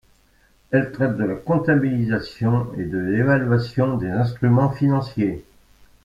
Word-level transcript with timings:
Elle 0.71 0.91
traite 0.93 1.15
de 1.15 1.23
la 1.23 1.35
comptabilisation 1.35 2.73
et 2.79 2.85
de 2.85 2.97
l'évaluation 2.97 3.97
des 3.97 4.09
instruments 4.09 4.71
financiers. 4.71 5.43